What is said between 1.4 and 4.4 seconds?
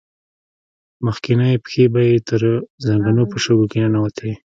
پښې به يې تر زنګنو په شګو کې ننوتې.